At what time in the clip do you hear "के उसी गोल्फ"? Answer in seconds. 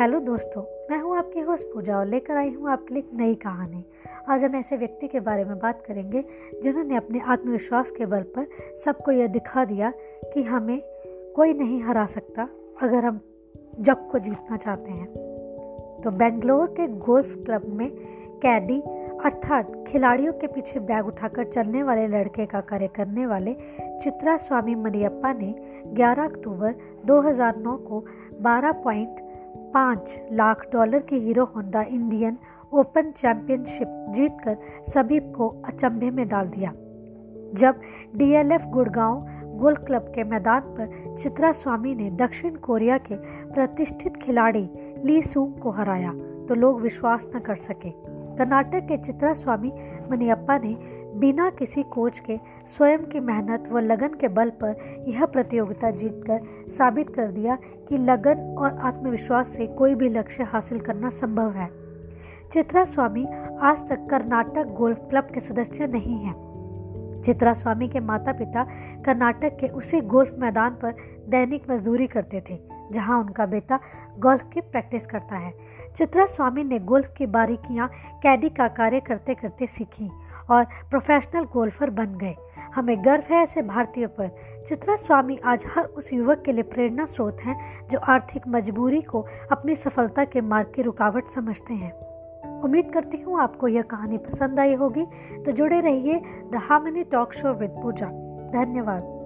69.60-70.36